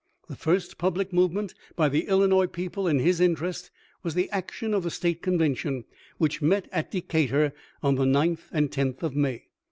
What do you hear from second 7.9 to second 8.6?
the 9th